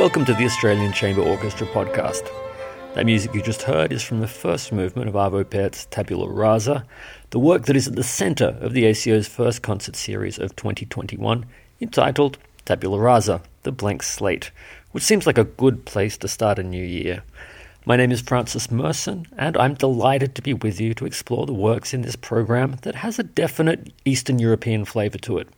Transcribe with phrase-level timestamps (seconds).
[0.00, 2.26] welcome to the Australian Chamber Orchestra podcast.
[2.94, 6.86] That music you just heard is from the first movement of Arvo Pärt's Tabula Rasa,
[7.28, 11.44] the work that is at the centre of the ACO's first concert series of 2021,
[11.82, 14.52] entitled Tabula Rasa, The Blank Slate,
[14.92, 17.22] which seems like a good place to start a new year.
[17.84, 21.52] My name is Francis Merson, and I'm delighted to be with you to explore the
[21.52, 25.48] works in this program that has a definite Eastern European flavour to it.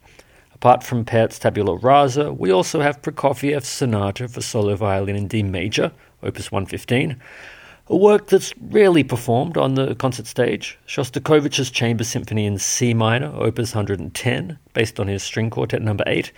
[0.62, 5.43] Apart from Pärt's Tabula Rasa, we also have Prokofiev's Sonata for solo violin in D
[5.43, 5.91] major,
[6.23, 7.20] opus 115,
[7.89, 13.33] a work that's rarely performed on the concert stage, Shostakovich's Chamber Symphony in C minor,
[13.34, 16.30] opus 110, based on his string quartet number 8,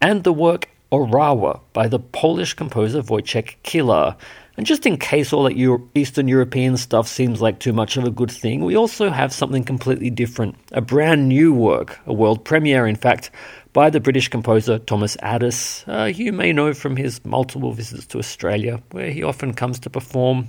[0.00, 4.16] and the work Orawa by the Polish composer Wojciech Kilar,
[4.58, 8.02] and just in case all that Euro- Eastern European stuff seems like too much of
[8.02, 10.56] a good thing, we also have something completely different.
[10.72, 13.30] A brand new work, a world premiere, in fact,
[13.72, 15.84] by the British composer Thomas Adès.
[15.86, 19.90] Uh, you may know from his multiple visits to Australia, where he often comes to
[19.90, 20.48] perform,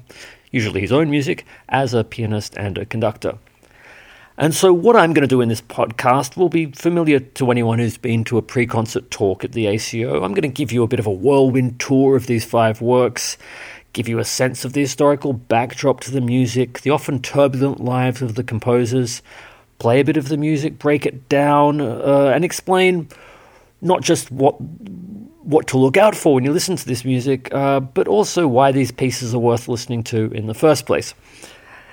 [0.49, 3.37] usually his own music, as a pianist and a conductor.
[4.39, 7.77] And so, what I'm going to do in this podcast will be familiar to anyone
[7.77, 10.23] who's been to a pre concert talk at the ACO.
[10.23, 13.37] I'm going to give you a bit of a whirlwind tour of these five works,
[13.93, 18.21] give you a sense of the historical backdrop to the music, the often turbulent lives
[18.21, 19.21] of the composers,
[19.79, 23.07] play a bit of the music, break it down, uh, and explain
[23.81, 24.55] not just what
[25.49, 28.71] what to look out for when you listen to this music, uh, but also why
[28.71, 31.15] these pieces are worth listening to in the first place.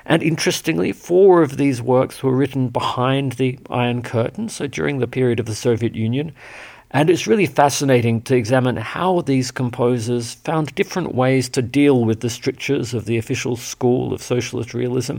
[0.04, 5.08] And interestingly, four of these works were written behind the Iron Curtain, so during the
[5.08, 6.32] period of the Soviet Union.
[6.90, 12.20] And it's really fascinating to examine how these composers found different ways to deal with
[12.20, 15.18] the strictures of the official school of socialist realism,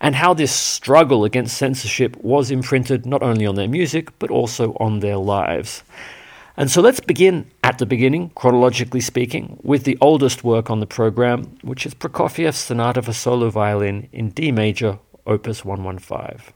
[0.00, 4.76] and how this struggle against censorship was imprinted not only on their music, but also
[4.80, 5.82] on their lives.
[6.56, 10.86] And so let's begin at the beginning, chronologically speaking, with the oldest work on the
[10.86, 16.55] program, which is Prokofiev's Sonata for Solo Violin in D major, opus 115.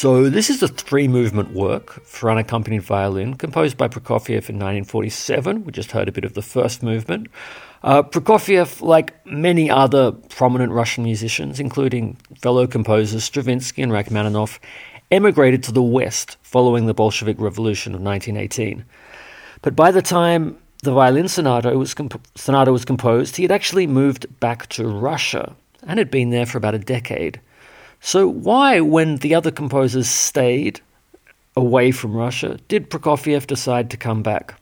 [0.00, 5.64] So, this is a three movement work for unaccompanied violin composed by Prokofiev in 1947.
[5.64, 7.26] We just heard a bit of the first movement.
[7.82, 14.60] Uh, Prokofiev, like many other prominent Russian musicians, including fellow composers Stravinsky and Rachmaninoff,
[15.10, 18.84] emigrated to the West following the Bolshevik Revolution of 1918.
[19.62, 23.88] But by the time the violin sonata was, comp- sonata was composed, he had actually
[23.88, 27.40] moved back to Russia and had been there for about a decade.
[28.00, 30.80] So, why, when the other composers stayed
[31.56, 34.54] away from Russia, did Prokofiev decide to come back?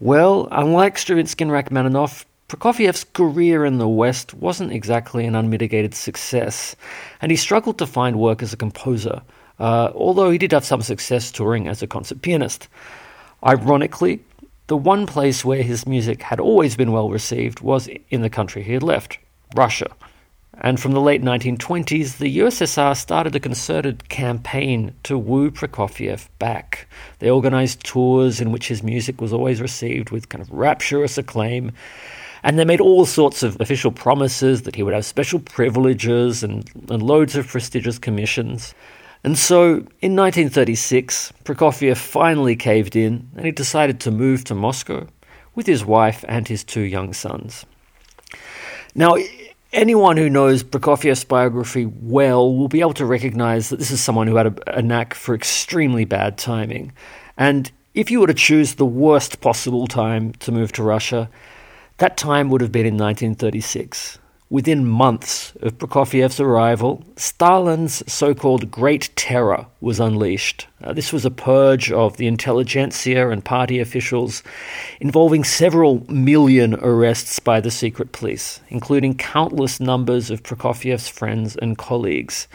[0.00, 6.76] Well, unlike Stravinsky and Rachmaninoff, Prokofiev's career in the West wasn't exactly an unmitigated success,
[7.20, 9.22] and he struggled to find work as a composer,
[9.58, 12.68] uh, although he did have some success touring as a concert pianist.
[13.44, 14.20] Ironically,
[14.66, 18.62] the one place where his music had always been well received was in the country
[18.62, 19.18] he had left,
[19.54, 19.90] Russia.
[20.60, 26.88] And from the late 1920s, the USSR started a concerted campaign to woo Prokofiev back.
[27.18, 31.72] They organized tours in which his music was always received with kind of rapturous acclaim.
[32.42, 36.70] And they made all sorts of official promises that he would have special privileges and,
[36.88, 38.74] and loads of prestigious commissions.
[39.24, 45.06] And so, in 1936, Prokofiev finally caved in and he decided to move to Moscow
[45.54, 47.66] with his wife and his two young sons.
[48.94, 49.16] Now,
[49.76, 54.26] anyone who knows Prokofiev's biography well will be able to recognize that this is someone
[54.26, 56.92] who had a, a, knack for extremely bad timing.
[57.36, 61.28] And if you were to choose the worst possible time to move to Russia,
[61.98, 64.18] that time would have been in 1936.
[64.48, 70.66] Within months of Prokofiev's arrival, Stalin's so called Great Terror was unleashed.
[70.82, 74.42] Uh, this was a purge of the intelligentsia and party officials
[75.00, 81.78] involving several million arrests by the secret police, including countless numbers of Prokofiev's friends and
[81.78, 82.48] colleagues.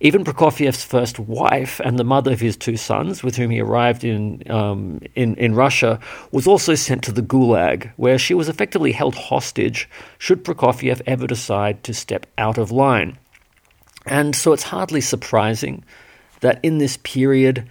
[0.00, 4.04] Even Prokofiev's first wife and the mother of his two sons, with whom he arrived
[4.04, 5.98] in, um, in, in Russia,
[6.32, 9.88] was also sent to the Gulag, where she was effectively held hostage
[10.18, 13.18] should Prokofiev ever decide to step out of line.
[14.06, 15.82] And so it's hardly surprising
[16.44, 17.66] that in this period,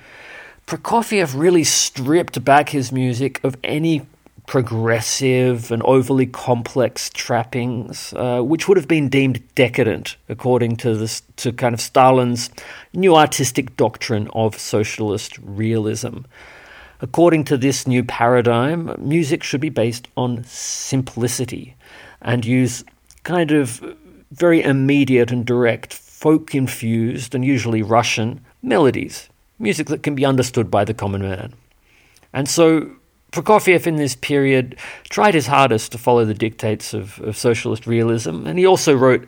[0.65, 4.01] Prokofiev really stripped back his music of any
[4.47, 11.21] progressive and overly complex trappings, uh, which would have been deemed decadent according to this
[11.37, 12.49] to kind of Stalin's
[12.93, 16.21] new artistic doctrine of socialist realism.
[16.99, 21.75] According to this new paradigm, music should be based on simplicity
[22.23, 22.83] and use
[23.23, 23.83] kind of
[24.31, 29.29] very immediate and direct, folk infused and usually Russian melodies,
[29.59, 31.53] music that can be understood by the common man.
[32.33, 32.89] And so
[33.31, 34.77] Prokofiev in this period
[35.09, 39.27] tried his hardest to follow the dictates of, of, socialist realism, and he also wrote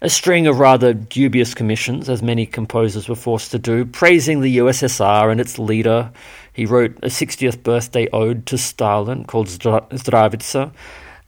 [0.00, 4.58] a string of rather dubious commissions, as many composers were forced to do, praising the
[4.58, 6.10] USSR and its leader.
[6.52, 10.72] He wrote a 60th birthday ode to Stalin called Zdravitsa,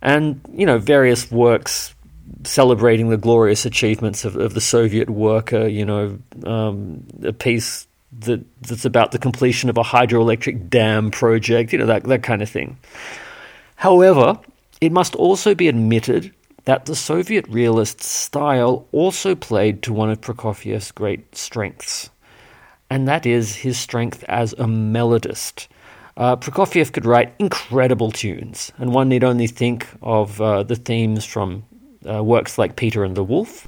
[0.02, 1.94] and, you know, various works
[2.44, 7.86] celebrating the glorious achievements of, of the Soviet worker, you know, um, a piece
[8.20, 12.42] that that's about the completion of a hydroelectric dam project, you know, that, that kind
[12.42, 12.78] of thing.
[13.76, 14.38] However,
[14.80, 16.32] it must also be admitted
[16.64, 22.10] that the Soviet realist style also played to one of Prokofiev's great strengths,
[22.88, 25.66] and that is his strength as a melodist.
[26.16, 31.24] Uh, Prokofiev could write incredible tunes, and one need only think of uh, the themes
[31.24, 31.64] from
[32.08, 33.66] uh, works like Peter and the Wolf.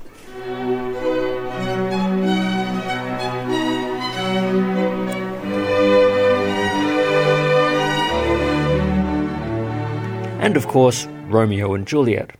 [10.46, 12.30] and of course, Romeo and Juliet.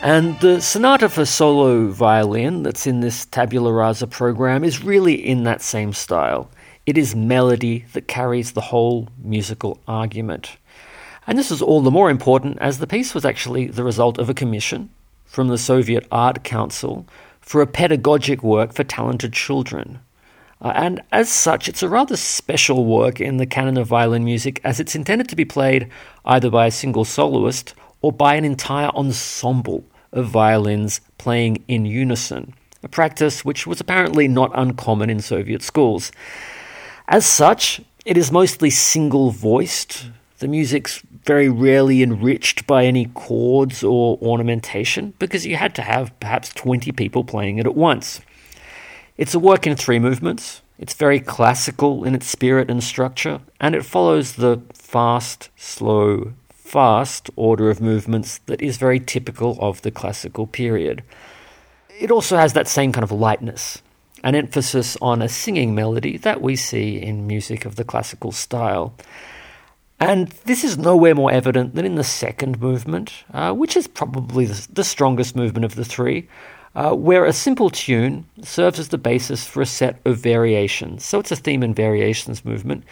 [0.00, 5.42] And the sonata for solo violin that's in this tabula rasa program is really in
[5.42, 6.48] that same style.
[6.86, 10.56] It is melody that carries the whole musical argument.
[11.26, 14.30] And this is all the more important as the piece was actually the result of
[14.30, 14.88] a commission
[15.26, 17.04] from the Soviet Art Council
[17.40, 19.98] for a pedagogic work for talented children.
[20.62, 24.60] Uh, and as such, it's a rather special work in the canon of violin music
[24.62, 25.90] as it's intended to be played
[26.24, 32.54] either by a single soloist or by an entire ensemble of violins playing in unison,
[32.82, 36.12] a practice which was apparently not uncommon in Soviet schools.
[37.08, 40.06] As such, it is mostly single voiced,
[40.38, 46.18] the music's very rarely enriched by any chords or ornamentation because you had to have
[46.20, 48.20] perhaps 20 people playing it at once.
[49.16, 50.62] It's a work in three movements.
[50.78, 56.34] It's very classical in its spirit and structure, and it follows the fast, slow,
[56.68, 61.02] fast order of movements that is very typical of the classical period.
[61.98, 63.82] It also has that same kind of lightness,
[64.22, 68.94] an emphasis on a singing melody that we see in music of the classical style.
[69.98, 74.44] And this is nowhere more evident than in the second movement, uh, which is probably
[74.44, 76.28] the, strongest movement of the three,
[76.74, 81.04] uh, where a simple tune serves as the basis for a set of variations.
[81.04, 82.84] So it's a theme and variations movement,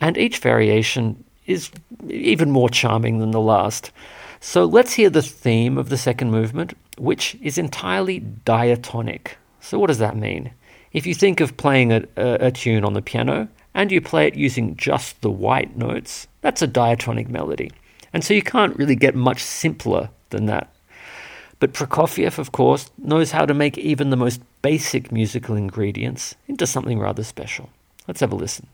[0.00, 1.70] and each variation is
[2.08, 3.90] even more charming than the last.
[4.40, 9.38] So let's hear the theme of the second movement, which is entirely diatonic.
[9.60, 10.52] So, what does that mean?
[10.92, 14.26] If you think of playing a, a, a tune on the piano, and you play
[14.26, 17.70] it using just the white notes, that's a diatonic melody.
[18.12, 20.74] And so you can't really get much simpler than that.
[21.58, 26.66] But Prokofiev, of course, knows how to make even the most basic musical ingredients into
[26.66, 27.70] something rather special.
[28.08, 28.66] Let's have a listen.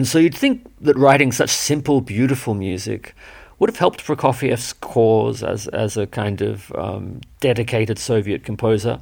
[0.00, 3.14] And so you'd think that writing such simple, beautiful music
[3.58, 8.98] would have helped Prokofiev's cause as, as a kind of um, dedicated Soviet composer.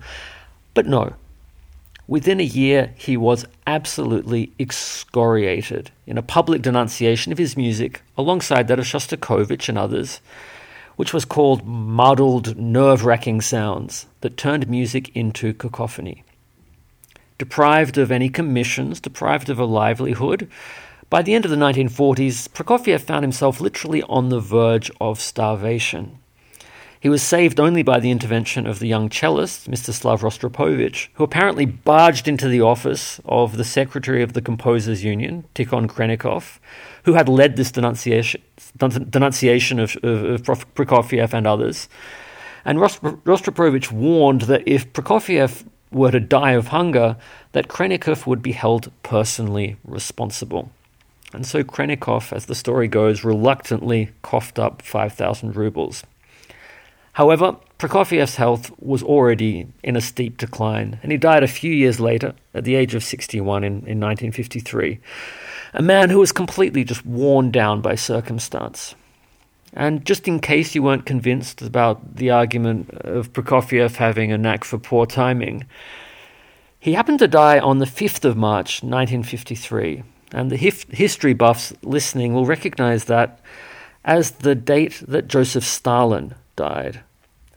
[0.74, 1.14] But no.
[2.08, 8.66] Within a year, he was absolutely excoriated in a public denunciation of his music alongside
[8.66, 10.20] that of Shostakovich and others,
[10.96, 16.24] which was called muddled, nerve wracking sounds that turned music into cacophony
[17.38, 20.50] deprived of any commissions, deprived of a livelihood.
[21.08, 26.18] By the end of the 1940s, Prokofiev found himself literally on the verge of starvation.
[27.00, 31.64] He was saved only by the intervention of the young cellist, Mstislav Rostropovich, who apparently
[31.64, 36.58] barged into the office of the secretary of the Composers Union, Tikhon Khrennikov,
[37.04, 38.42] who had led this denunciation,
[38.76, 41.88] denunciation of, of, of Prokofiev and others.
[42.64, 47.16] And Rostropovich warned that if Prokofiev were to die of hunger,
[47.52, 50.70] that Khrennikov would be held personally responsible.
[51.32, 56.04] And so Khrennikov, as the story goes, reluctantly coughed up 5,000 rubles.
[57.12, 62.00] However, Prokofiev's health was already in a steep decline, and he died a few years
[62.00, 65.00] later, at the age of 61 in, in 1953.
[65.74, 68.94] A man who was completely just worn down by circumstance.
[69.74, 74.64] And just in case you weren't convinced about the argument of Prokofiev having a knack
[74.64, 75.66] for poor timing,
[76.80, 81.72] he happened to die on the 5th of March 1953, and the hif- history buffs
[81.82, 83.40] listening will recognize that
[84.04, 87.00] as the date that Joseph Stalin died.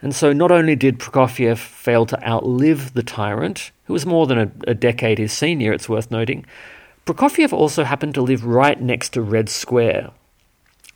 [0.01, 4.39] And so not only did Prokofiev fail to outlive the tyrant, who was more than
[4.39, 6.45] a, a decade his senior, it's worth noting,
[7.05, 10.11] Prokofiev also happened to live right next to Red Square.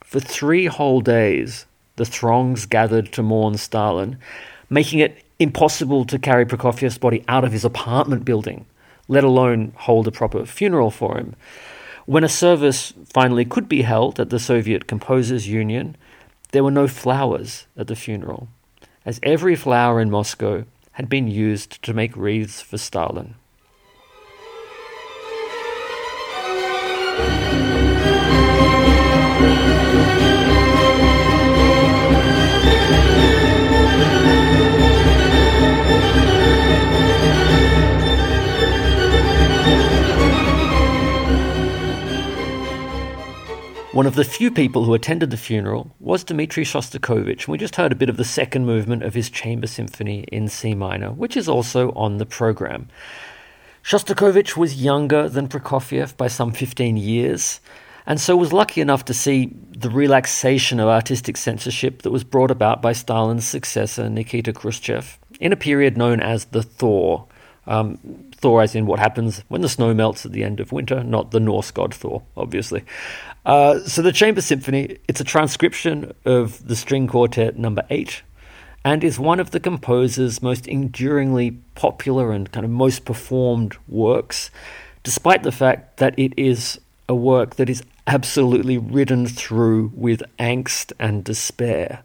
[0.06, 4.18] For three whole days, the throngs gathered to mourn Stalin,
[4.70, 8.66] making it impossible to carry Prokofiev's body out of his apartment building,
[9.08, 11.36] let alone hold a proper funeral for him.
[12.06, 15.98] When a service finally could be held at the Soviet Composers Union,
[16.52, 18.48] there were no flowers at the funeral
[19.06, 23.36] as every flower in Moscow had been used to make wreaths for Stalin.
[43.96, 47.78] One of the few people who attended the funeral was Dmitri Shostakovich, and we just
[47.78, 51.38] heard a bit of the second movement of his chamber symphony in C minor, which
[51.38, 52.90] is also on the program.
[53.86, 57.62] Shostakovich was younger than Prokofiev by some 15 years,
[58.06, 62.52] and so was lucky enough to see the relaxation of artistic censorship that was brought
[62.52, 67.24] about by Stalin's successor, Nikita Khrushchev, in a period known as the Thaw.
[67.66, 67.98] Um,
[68.46, 71.32] Thaw, as in what happens when the snow melts at the end of winter, not
[71.32, 72.84] the Norse god Thor, obviously.
[73.44, 78.22] Uh, so the Chamber Symphony, it's a transcription of the string quartet number eight,
[78.84, 84.52] and is one of the composer's most enduringly popular and kind of most performed works,
[85.02, 90.94] despite the fact that it is a work that is absolutely ridden through with angst
[91.00, 92.04] and despair.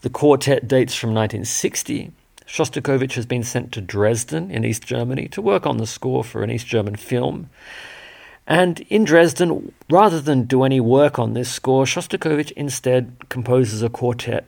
[0.00, 2.10] The quartet dates from 1960.
[2.50, 6.42] Shostakovich has been sent to Dresden in East Germany to work on the score for
[6.42, 7.48] an East German film.
[8.44, 13.88] And in Dresden, rather than do any work on this score, Shostakovich instead composes a
[13.88, 14.46] quartet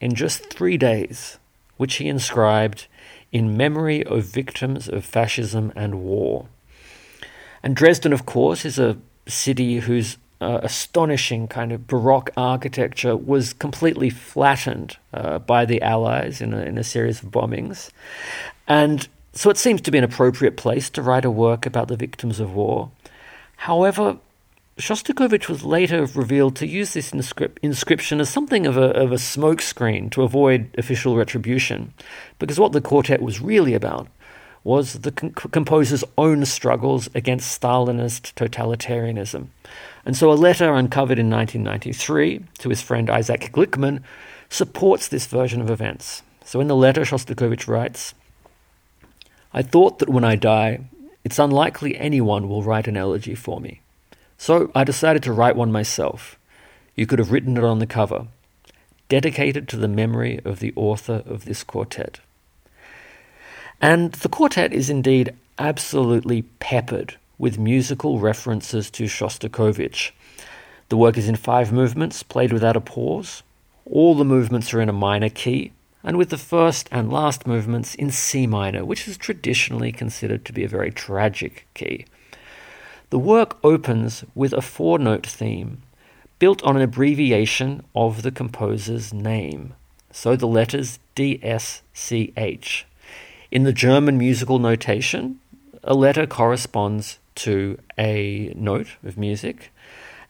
[0.00, 1.38] in just three days,
[1.76, 2.86] which he inscribed
[3.32, 6.46] in memory of victims of fascism and war.
[7.62, 13.52] And Dresden, of course, is a city whose uh, astonishing kind of Baroque architecture was
[13.52, 17.90] completely flattened uh, by the Allies in a, in a series of bombings.
[18.66, 21.96] And so it seems to be an appropriate place to write a work about the
[21.96, 22.90] victims of war.
[23.56, 24.18] However,
[24.78, 29.16] Shostakovich was later revealed to use this inscrip- inscription as something of a, of a
[29.16, 31.92] smokescreen to avoid official retribution,
[32.38, 34.08] because what the quartet was really about
[34.64, 39.48] was the composer's own struggles against Stalinist totalitarianism.
[40.04, 44.02] And so a letter uncovered in 1993 to his friend Isaac Glikman
[44.48, 46.22] supports this version of events.
[46.44, 48.14] So in the letter, Shostakovich writes
[49.54, 50.80] I thought that when I die,
[51.24, 53.80] it's unlikely anyone will write an elegy for me.
[54.38, 56.38] So I decided to write one myself.
[56.96, 58.26] You could have written it on the cover.
[59.08, 62.20] Dedicated to the memory of the author of this quartet.
[63.80, 70.12] And the quartet is indeed absolutely peppered with musical references to Shostakovich.
[70.88, 73.42] The work is in five movements, played without a pause.
[73.84, 75.72] All the movements are in a minor key,
[76.04, 80.52] and with the first and last movements in C minor, which is traditionally considered to
[80.52, 82.06] be a very tragic key.
[83.10, 85.82] The work opens with a four note theme
[86.38, 89.74] built on an abbreviation of the composer's name,
[90.10, 92.84] so the letters DSCH.
[93.50, 95.38] In the German musical notation,
[95.84, 99.72] a letter corresponds to a note of music,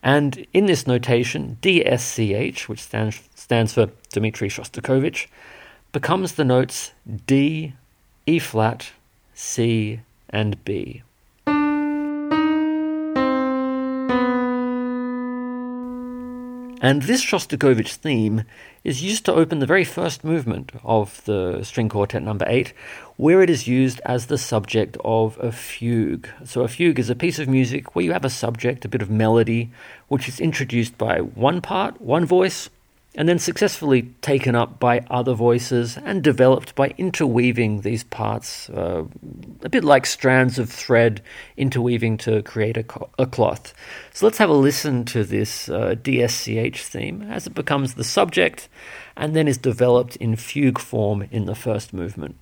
[0.02, 5.28] and in this notation, DSCH, which stands, stands for Dmitri Shostakovich,
[5.92, 6.92] becomes the notes
[7.26, 7.74] D,
[8.26, 8.90] E flat,
[9.34, 11.02] C, and B.
[16.84, 18.42] And this Shostakovich theme
[18.82, 22.72] is used to open the very first movement of the string quartet number 8,
[23.16, 26.28] where it is used as the subject of a fugue.
[26.44, 29.00] So, a fugue is a piece of music where you have a subject, a bit
[29.00, 29.70] of melody,
[30.08, 32.68] which is introduced by one part, one voice,
[33.14, 39.04] and then successfully taken up by other voices and developed by interweaving these parts, uh,
[39.62, 41.20] a bit like strands of thread
[41.56, 43.74] interweaving to create a, co- a cloth.
[44.14, 48.68] So let's have a listen to this uh, DSCH theme as it becomes the subject
[49.16, 52.36] and then is developed in fugue form in the first movement.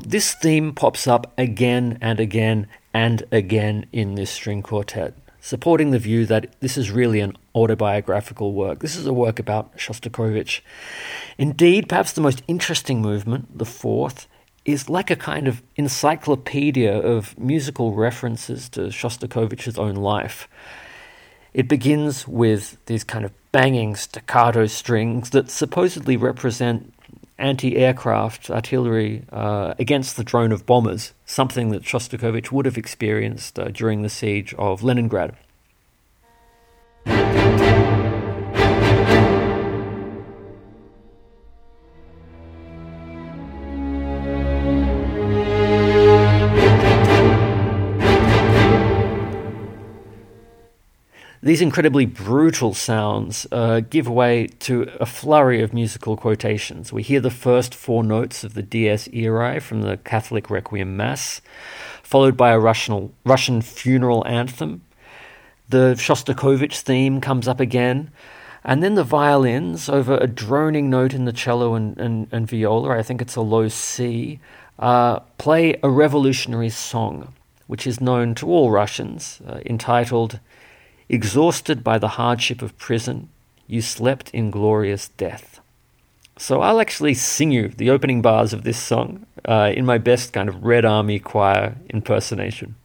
[0.00, 5.98] This theme pops up again and again and again in this string quartet, supporting the
[5.98, 8.80] view that this is really an autobiographical work.
[8.80, 10.60] This is a work about Shostakovich.
[11.38, 14.26] Indeed, perhaps the most interesting movement, the fourth,
[14.64, 20.48] is like a kind of encyclopedia of musical references to Shostakovich's own life.
[21.52, 26.94] It begins with these kind of banging staccato strings that supposedly represent
[27.42, 33.58] anti aircraft artillery uh, against the drone of bombers, something that Shostakovich would have experienced
[33.58, 35.36] uh, during the siege of Leningrad.
[51.44, 56.92] These incredibly brutal sounds uh, give way to a flurry of musical quotations.
[56.92, 61.40] We hear the first four notes of the Dies Irae from the Catholic Requiem Mass,
[62.04, 64.82] followed by a Russian, Russian funeral anthem.
[65.68, 68.12] The Shostakovich theme comes up again,
[68.62, 72.96] and then the violins, over a droning note in the cello and, and, and viola,
[72.96, 74.38] I think it's a low C,
[74.78, 77.34] uh, play a revolutionary song,
[77.66, 80.38] which is known to all Russians, uh, entitled
[81.11, 83.29] Exhausted by the hardship of prison,
[83.67, 85.59] you slept in glorious death.
[86.37, 90.33] So I'll actually sing you the opening bars of this song uh, in my best
[90.33, 92.75] kind of Red Army choir impersonation.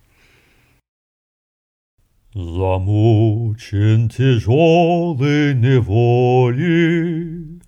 [2.34, 7.60] Замучен тяжелой неволи,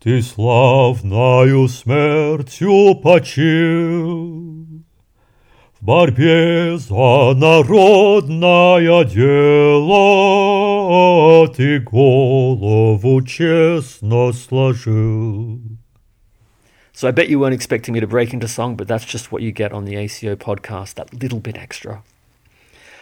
[0.00, 4.49] Ты славною смертью почил
[5.80, 9.88] борьбе за народное дело
[11.48, 15.60] ты голову честно сложил.
[16.92, 19.42] So I bet you weren't expecting me to break into song, but that's just what
[19.42, 22.02] you get on the ACO podcast, that little bit extra.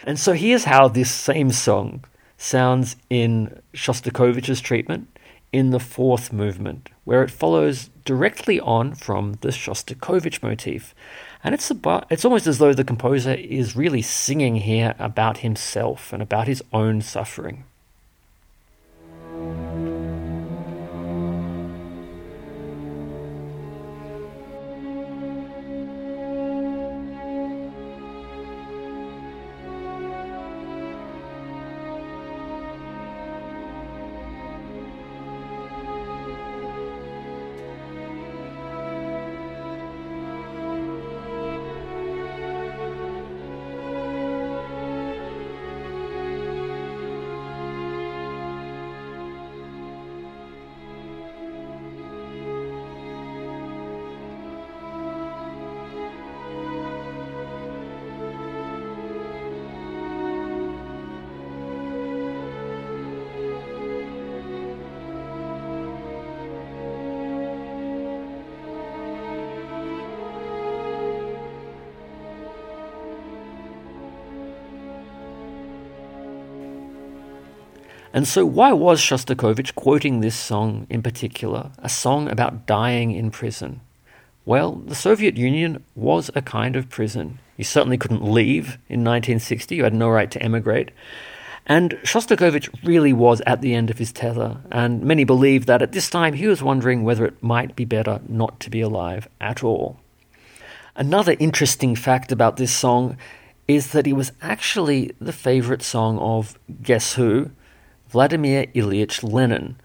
[0.05, 2.05] And so here's how this same song
[2.37, 5.17] sounds in Shostakovich's treatment
[5.53, 10.93] in the fourth movement, where it follows directly on from the Shostakovich motif.
[11.44, 16.12] And it's about, it's almost as though the composer is really singing here about himself
[16.12, 17.64] and about his own suffering.
[78.12, 83.30] And so, why was Shostakovich quoting this song in particular, a song about dying in
[83.30, 83.82] prison?
[84.46, 87.38] Well, the Soviet Union was a kind of prison.
[87.56, 90.90] You certainly couldn't leave in 1960, you had no right to emigrate.
[91.68, 95.92] And Shostakovich really was at the end of his tether, and many believe that at
[95.92, 99.64] this time he was wondering whether it might be better not to be alive at
[99.64, 100.00] all.
[100.96, 103.18] Another interesting fact about this song
[103.68, 107.52] is that it was actually the favorite song of guess who?
[108.10, 109.76] Vladimir Ilyich Lenin,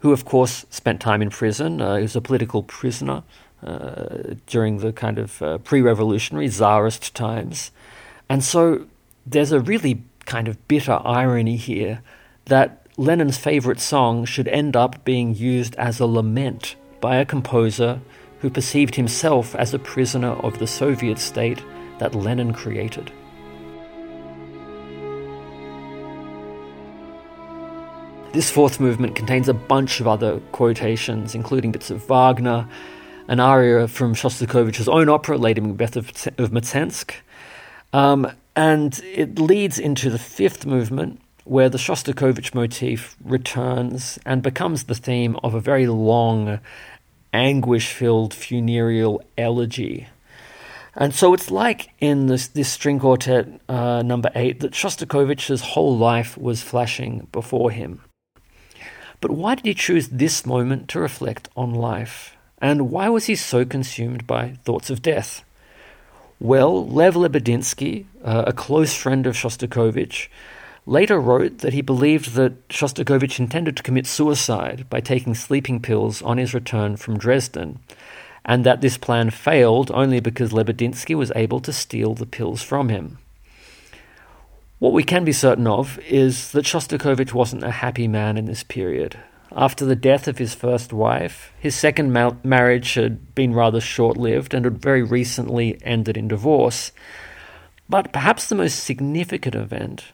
[0.00, 1.80] who, of course, spent time in prison.
[1.80, 3.22] Uh, he was a political prisoner
[3.64, 7.70] uh, during the kind of uh, pre revolutionary czarist times.
[8.28, 8.86] And so
[9.24, 12.02] there's a really kind of bitter irony here
[12.46, 18.00] that Lenin's favorite song should end up being used as a lament by a composer
[18.40, 21.62] who perceived himself as a prisoner of the Soviet state
[21.98, 23.12] that Lenin created.
[28.32, 32.66] This fourth movement contains a bunch of other quotations, including bits of Wagner,
[33.28, 37.12] an aria from Shostakovich's own opera, Lady Macbeth of, of Mtsensk,
[37.92, 44.84] um, and it leads into the fifth movement, where the Shostakovich motif returns and becomes
[44.84, 46.58] the theme of a very long,
[47.34, 50.08] anguish filled funereal elegy.
[50.94, 55.98] And so it's like in this, this string quartet uh, number eight that Shostakovich's whole
[55.98, 58.00] life was flashing before him.
[59.22, 62.36] But why did he choose this moment to reflect on life?
[62.60, 65.44] And why was he so consumed by thoughts of death?
[66.40, 70.26] Well, Lev Lebedinsky, uh, a close friend of Shostakovich,
[70.86, 76.20] later wrote that he believed that Shostakovich intended to commit suicide by taking sleeping pills
[76.22, 77.78] on his return from Dresden,
[78.44, 82.88] and that this plan failed only because Lebedinsky was able to steal the pills from
[82.88, 83.18] him.
[84.82, 88.64] What we can be certain of is that Shostakovich wasn't a happy man in this
[88.64, 89.16] period.
[89.54, 94.16] After the death of his first wife, his second ma- marriage had been rather short
[94.16, 96.90] lived and had very recently ended in divorce.
[97.88, 100.06] But perhaps the most significant event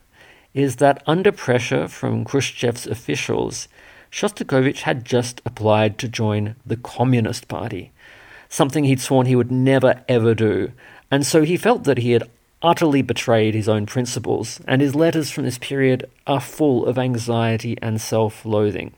[0.52, 3.68] is that under pressure from Khrushchev's officials,
[4.12, 7.90] Shostakovich had just applied to join the Communist Party,
[8.50, 10.72] something he'd sworn he would never ever do,
[11.10, 12.28] and so he felt that he had
[12.62, 17.76] utterly betrayed his own principles, and his letters from this period are full of anxiety
[17.80, 18.92] and self loathing.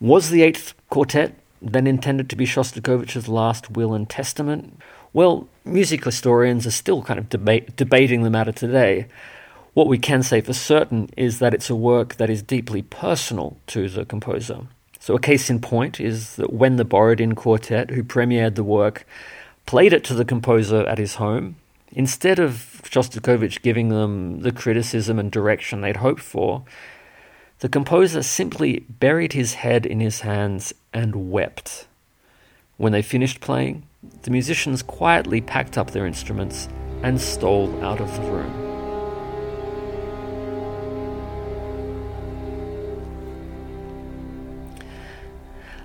[0.00, 4.78] Was the Eighth Quartet then intended to be Shostakovich's last will and testament?
[5.12, 9.06] Well, music historians are still kind of debate, debating the matter today.
[9.72, 13.56] What we can say for certain is that it's a work that is deeply personal
[13.68, 14.66] to the composer.
[15.00, 19.06] So, a case in point is that when the Borodin Quartet, who premiered the work,
[19.66, 21.56] played it to the composer at his home,
[21.96, 26.64] Instead of Shostakovich giving them the criticism and direction they'd hoped for,
[27.60, 31.86] the composer simply buried his head in his hands and wept.
[32.78, 33.84] When they finished playing,
[34.22, 36.68] the musicians quietly packed up their instruments
[37.04, 38.60] and stole out of the room.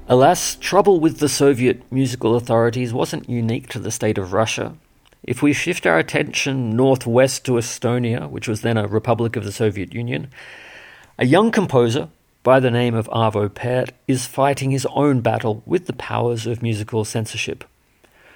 [0.08, 4.76] Alas, trouble with the Soviet musical authorities wasn't unique to the state of Russia.
[5.30, 9.52] If we shift our attention northwest to Estonia, which was then a republic of the
[9.52, 10.32] Soviet Union,
[11.20, 12.10] a young composer
[12.42, 16.64] by the name of Arvo Pärt is fighting his own battle with the powers of
[16.64, 17.64] musical censorship.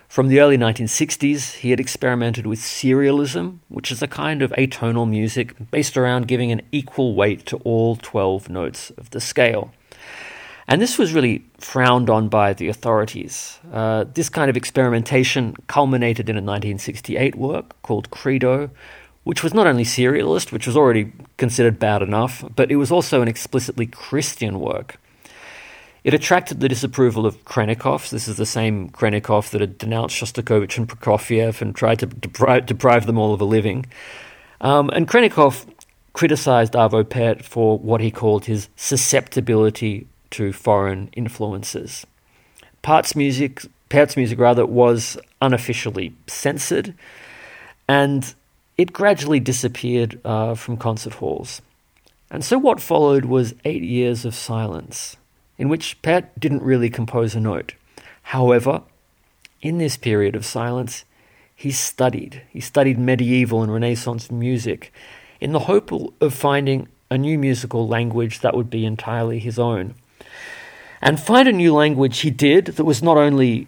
[0.08, 5.10] From the early 1960s, he had experimented with serialism, which is a kind of atonal
[5.10, 9.72] music based around giving an equal weight to all 12 notes of the scale.
[10.68, 13.60] And this was really frowned on by the authorities.
[13.72, 18.70] Uh, this kind of experimentation culminated in a 1968 work called Credo,
[19.24, 23.22] which was not only serialist, which was already considered bad enough, but it was also
[23.22, 24.98] an explicitly Christian work.
[26.04, 28.10] It attracted the disapproval of Khrennikov.
[28.10, 32.66] This is the same Khrennikov that had denounced Shostakovich and Prokofiev and tried to deprive,
[32.66, 33.86] deprive them all of a living.
[34.60, 35.66] Um, and Khrennikov
[36.12, 42.06] criticized Arvo Pärt for what he called his susceptibility to foreign influences.
[42.84, 46.94] Pärt's music, Pärt's music rather, was unofficially censored,
[47.88, 48.34] and
[48.78, 51.62] it gradually disappeared uh, from concert halls.
[52.30, 55.18] And so what followed was eight years of silence,
[55.58, 57.76] in which Pärt didn't really compose a note.
[58.24, 58.82] However,
[59.62, 61.06] in this period of silence,
[61.56, 62.42] he studied.
[62.50, 64.92] He studied medieval and Renaissance music
[65.40, 69.94] in the hope of finding a new musical language that would be entirely his own.
[71.04, 73.68] And find a new language he did that was not only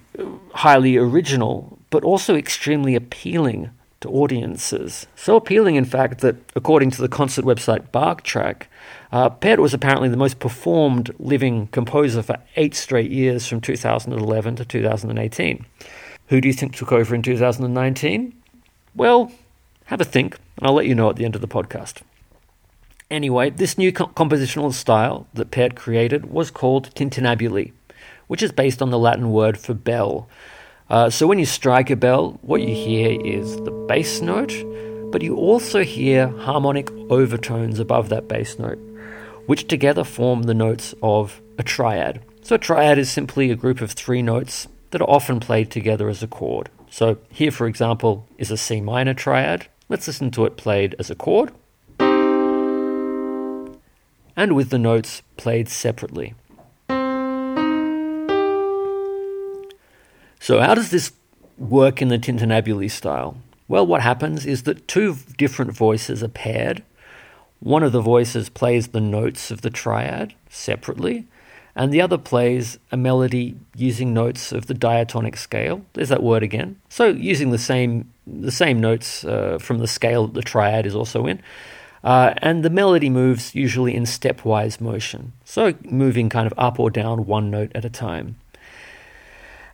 [0.53, 5.05] highly original, but also extremely appealing to audiences.
[5.17, 8.67] So appealing, in fact, that according to the concert website Bachtrack,
[9.11, 14.55] uh, Pärt was apparently the most performed living composer for eight straight years from 2011
[14.55, 15.65] to 2018.
[16.27, 18.33] Who do you think took over in 2019?
[18.95, 19.29] Well,
[19.87, 22.01] have a think, and I'll let you know at the end of the podcast.
[23.11, 27.71] Anyway, this new compositional style that Pärt created was called tintinnabuli,
[28.27, 30.27] which is based on the Latin word for bell,
[30.89, 34.53] Uh, so when you strike a bell, what you hear is the bass note,
[35.11, 38.77] but you also hear harmonic overtones above that bass note,
[39.47, 42.21] which together form the notes of a triad.
[42.43, 46.07] So a triad is simply a group of three notes that are often played together
[46.07, 46.69] as a chord.
[46.91, 49.67] So here, for example, is a C minor triad.
[49.89, 51.51] Let's listen to it played as a chord
[54.35, 56.33] and with the notes played separately.
[60.39, 61.11] So, how does this
[61.57, 63.37] work in the tintinnabuli style?
[63.67, 66.83] Well, what happens is that two different voices are paired.
[67.59, 71.25] One of the voices plays the notes of the triad separately,
[71.75, 75.83] and the other plays a melody using notes of the diatonic scale.
[75.93, 76.79] There's that word again.
[76.89, 80.95] So, using the same the same notes uh, from the scale that the triad is
[80.95, 81.41] also in,
[82.05, 86.91] uh, and the melody moves usually in stepwise motion, so moving kind of up or
[86.91, 88.37] down one note at a time.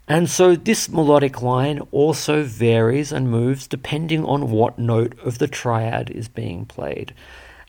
[0.07, 5.47] And so this melodic line also varies and moves depending on what note of the
[5.47, 7.13] triad is being played.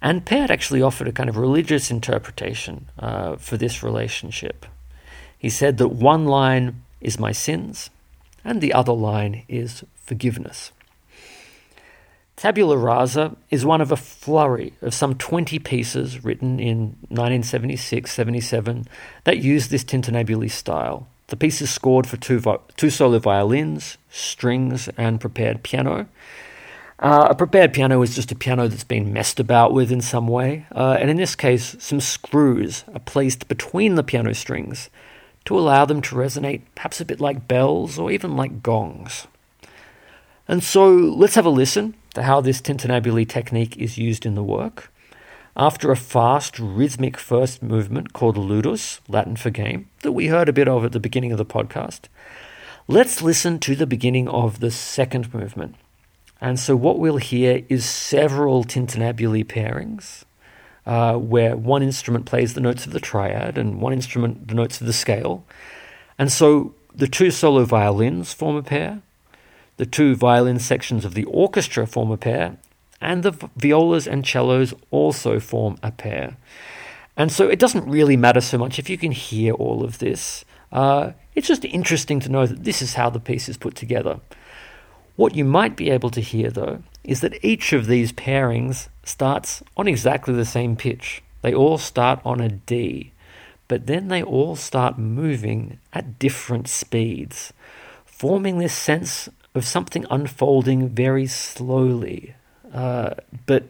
[0.01, 4.65] And Pärt actually offered a kind of religious interpretation uh, for this relationship.
[5.37, 7.91] He said that one line is my sins,
[8.45, 10.71] and the other line is forgiveness.
[12.37, 18.87] Tabula Rasa is one of a flurry of some 20 pieces written in 1976 77
[19.25, 21.07] that use this tintinnabuli style.
[21.29, 26.09] The piece is scored for two, vo- two solo violins, strings, and prepared piano.
[26.99, 30.29] Uh, a prepared piano is just a piano that's been messed about with in some
[30.29, 34.89] way, uh, and in this case, some screws are placed between the piano strings
[35.45, 39.27] to allow them to resonate perhaps a bit like bells or even like gongs.
[40.47, 44.43] And so let's have a listen to how this tintinnabuli technique is used in the
[44.43, 44.93] work.
[45.57, 50.53] After a fast, rhythmic first movement called ludus, Latin for game, that we heard a
[50.53, 52.03] bit of at the beginning of the podcast,
[52.89, 55.77] let's listen to the beginning of the second movement.
[56.41, 60.25] And so, what we'll hear is several tintinnabuli pairings,
[60.87, 64.81] uh, where one instrument plays the notes of the triad and one instrument the notes
[64.81, 65.45] of the scale.
[66.19, 69.03] And so, the two solo violins form a pair,
[69.83, 72.57] the two violin sections of the orchestra form a pair,
[73.01, 76.37] and the violas and cellos also form a pair.
[77.17, 80.45] And so it doesn't really matter so much if you can hear all of this.
[80.71, 84.21] Uh, it's just interesting to know that this is how the piece is put together.
[85.17, 89.65] What you might be able to hear, though, is that each of these pairings starts
[89.77, 91.25] on exactly the same pitch.
[91.41, 93.11] They all start on a D,
[93.67, 97.53] but then they all start moving at different speeds,
[98.05, 102.35] forming this sense of something unfolding very slowly,
[102.73, 103.11] uh,
[103.47, 103.65] but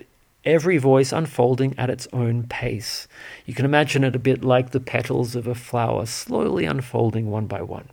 [0.45, 3.09] every voice unfolding at its own pace.
[3.47, 7.47] You can imagine it a bit like the petals of a flower slowly unfolding one
[7.47, 7.89] by one.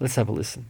[0.00, 0.66] Let's have a listen.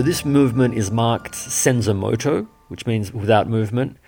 [0.00, 3.98] So this movement is marked senza moto, which means without movement,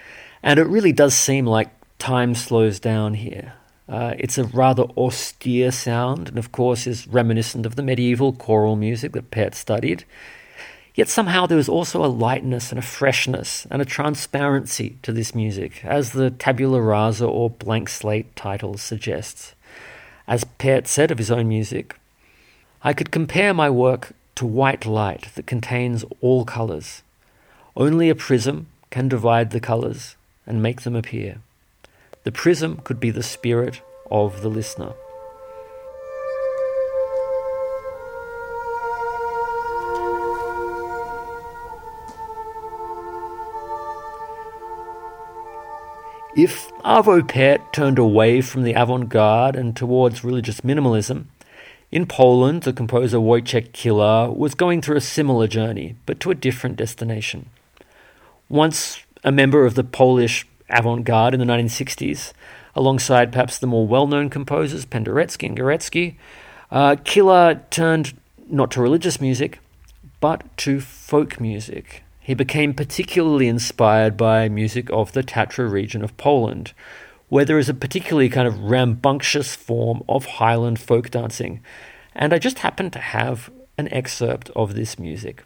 [0.43, 3.53] and it really does seem like time slows down here.
[3.87, 8.75] Uh, it's a rather austere sound, and of course is reminiscent of the medieval choral
[8.75, 10.05] music that Pärt studied.
[10.95, 15.35] Yet somehow there is also a lightness and a freshness and a transparency to this
[15.35, 19.55] music, as the tabula rasa or blank slate title suggests.
[20.27, 21.97] As Pärt said of his own music,
[22.83, 27.03] I could compare my work to white light that contains all colours.
[27.77, 30.17] Only a prism can divide the colours
[30.47, 31.39] and make them appear.
[32.25, 34.93] The prism could be the spirit of the listener.
[46.35, 51.27] If Arvo Pärt turned away from the avant garde and towards religious minimalism,
[51.93, 56.35] in Poland, the composer Wojciech Kilar was going through a similar journey, but to a
[56.35, 57.51] different destination.
[58.49, 62.33] Once a member of the Polish avant garde in the 1960s,
[62.75, 66.15] alongside perhaps the more well known composers Penderecki and Górecki,
[66.71, 69.59] uh, Kilar turned not to religious music,
[70.19, 72.03] but to folk music.
[72.21, 76.73] He became particularly inspired by music of the Tatra region of Poland,
[77.33, 81.63] where there is a particularly kind of rambunctious form of Highland folk dancing.
[82.15, 85.43] And I just happen to have an excerpt of this music.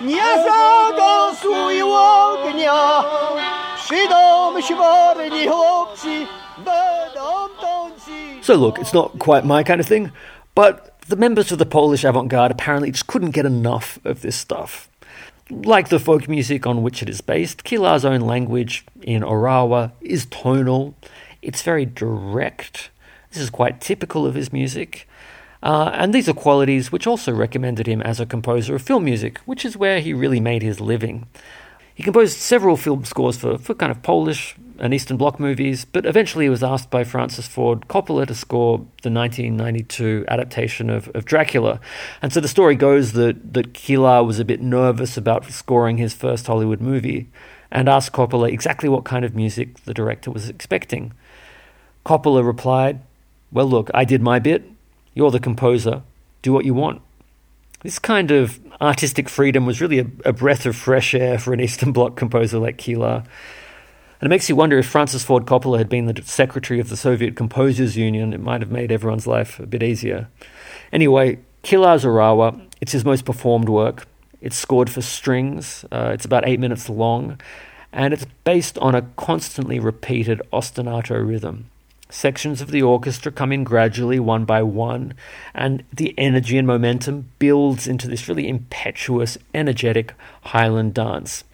[0.00, 1.52] не загасу
[2.46, 3.67] огня.
[8.42, 10.12] So, look, it's not quite my kind of thing,
[10.54, 14.36] but the members of the Polish avant garde apparently just couldn't get enough of this
[14.36, 14.90] stuff.
[15.50, 20.26] Like the folk music on which it is based, Kilar's own language in Orawa is
[20.26, 20.94] tonal,
[21.40, 22.90] it's very direct.
[23.30, 25.08] This is quite typical of his music.
[25.62, 29.38] Uh, and these are qualities which also recommended him as a composer of film music,
[29.46, 31.26] which is where he really made his living.
[31.98, 36.06] He composed several film scores for, for kind of Polish and Eastern Bloc movies, but
[36.06, 41.24] eventually he was asked by Francis Ford Coppola to score the 1992 adaptation of, of
[41.24, 41.80] Dracula.
[42.22, 46.14] And so the story goes that, that Kilar was a bit nervous about scoring his
[46.14, 47.26] first Hollywood movie
[47.68, 51.12] and asked Coppola exactly what kind of music the director was expecting.
[52.06, 53.00] Coppola replied,
[53.50, 54.70] Well, look, I did my bit.
[55.14, 56.02] You're the composer.
[56.42, 57.02] Do what you want.
[57.82, 61.60] This kind of artistic freedom was really a, a breath of fresh air for an
[61.60, 63.24] Eastern Bloc composer like Kilar.
[64.20, 66.96] And it makes you wonder if Francis Ford Coppola had been the secretary of the
[66.96, 70.28] Soviet Composers Union, it might have made everyone's life a bit easier.
[70.92, 74.08] Anyway, Kilar's Orawa, it's his most performed work.
[74.40, 77.40] It's scored for strings, uh, it's about eight minutes long,
[77.92, 81.70] and it's based on a constantly repeated ostinato rhythm.
[82.10, 85.12] Sections of the orchestra come in gradually, one by one,
[85.54, 91.44] and the energy and momentum builds into this really impetuous, energetic Highland dance.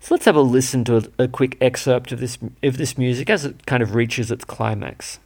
[0.00, 3.30] So let's have a listen to a, a quick excerpt of this of this music
[3.30, 5.20] as it kind of reaches its climax.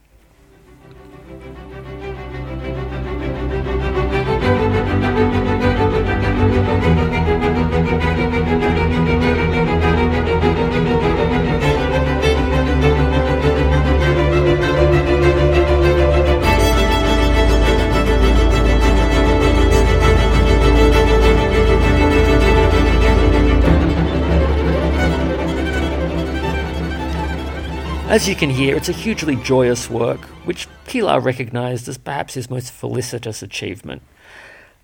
[28.15, 32.49] As you can hear, it's a hugely joyous work, which Kilar recognised as perhaps his
[32.49, 34.03] most felicitous achievement.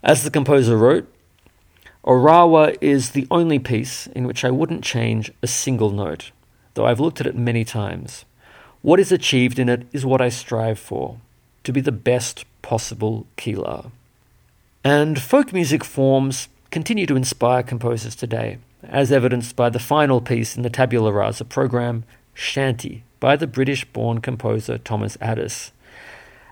[0.03, 1.07] As the composer wrote,
[2.03, 6.31] Orawa is the only piece in which I wouldn't change a single note,
[6.73, 8.25] though I've looked at it many times.
[8.81, 11.15] What is achieved in it is what I strive for
[11.63, 13.91] to be the best possible Kilar.
[14.83, 20.57] And folk music forms continue to inspire composers today, as evidenced by the final piece
[20.57, 25.71] in the Tabula Rasa program, Shanty, by the British born composer Thomas Adès.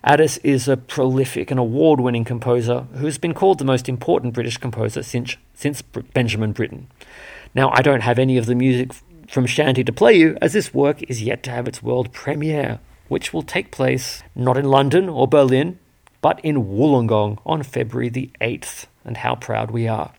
[0.05, 4.33] Adès is a prolific and award winning composer who has been called the most important
[4.33, 6.87] British composer since, since Benjamin Britten.
[7.53, 8.93] Now, I don't have any of the music
[9.27, 12.79] from Shanty to play you, as this work is yet to have its world premiere,
[13.09, 15.79] which will take place not in London or Berlin,
[16.21, 20.13] but in Wollongong on February the 8th, and how proud we are.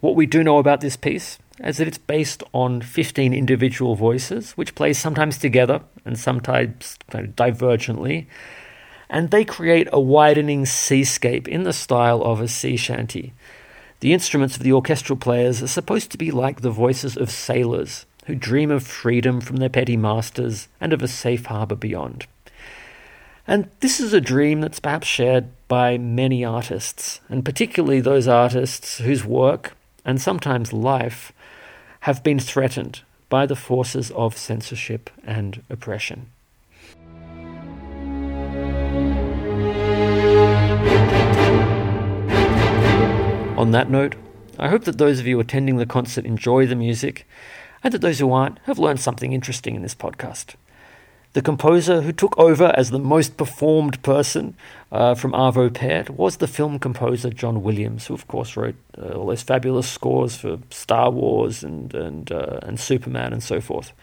[0.00, 4.52] What we do know about this piece is that it's based on 15 individual voices,
[4.52, 8.26] which play sometimes together and sometimes kind of divergently,
[9.08, 13.32] and they create a widening seascape in the style of a sea shanty.
[14.00, 18.06] The instruments of the orchestral players are supposed to be like the voices of sailors
[18.26, 22.26] who dream of freedom from their petty masters and of a safe harbour beyond.
[23.46, 28.98] And this is a dream that's perhaps shared by many artists, and particularly those artists
[28.98, 31.32] whose work, and sometimes life,
[32.02, 36.26] have been threatened by the forces of censorship and oppression.
[43.56, 44.16] On that note,
[44.58, 47.24] I hope that those of you attending the concert enjoy the music,
[47.84, 50.56] and that those who aren't have learned something interesting in this podcast.
[51.34, 54.54] The composer who took over as the most performed person
[54.90, 59.12] uh, from Arvo Pärt was the film composer John Williams, who of course wrote uh,
[59.12, 63.94] all those fabulous scores for Star Wars and and uh, and Superman and so forth.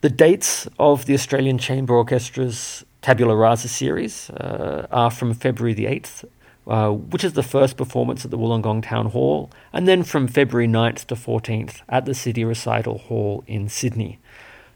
[0.00, 5.84] The dates of the Australian Chamber Orchestra's Tabula Rasa series uh, are from February the
[5.84, 6.24] 8th,
[6.66, 10.68] uh, which is the first performance at the Wollongong Town Hall, and then from February
[10.68, 14.18] 9th to 14th at the City Recital Hall in Sydney.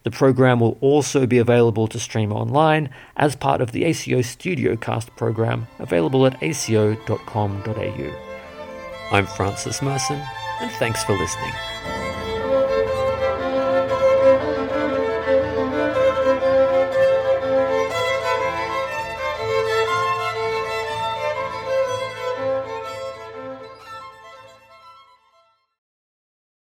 [0.05, 4.77] The program will also be available to stream online as part of the ACO Studio
[4.77, 8.13] Cast program available at aco.com.au.
[9.11, 10.23] I'm Francis Merson,
[10.61, 11.53] and thanks for listening.